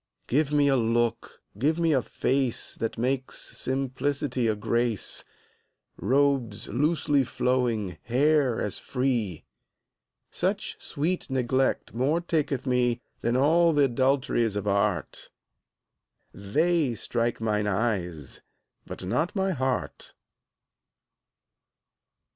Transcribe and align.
Give 0.25 0.51
me 0.51 0.67
a 0.67 0.75
look, 0.75 1.43
give 1.59 1.77
me 1.77 1.93
a 1.93 2.01
face 2.01 2.73
That 2.73 2.97
makes 2.97 3.39
simplicity 3.55 4.47
a 4.47 4.55
grace; 4.55 5.23
Robes 5.95 6.67
loosely 6.67 7.23
flowing, 7.23 7.99
hair 8.05 8.59
as 8.59 8.79
free: 8.79 9.45
Such 10.31 10.81
sweet 10.81 11.29
neglect 11.29 11.93
more 11.93 12.19
taketh 12.19 12.65
me 12.65 12.95
10 13.21 13.33
Than 13.33 13.37
all 13.37 13.75
th' 13.75 13.91
adulteries 13.91 14.55
of 14.55 14.67
art; 14.67 15.29
They 16.33 16.95
strike 16.95 17.39
mine 17.39 17.67
eyes, 17.67 18.41
but 18.87 19.05
not 19.05 19.35
my 19.35 19.51
heart. 19.51 20.15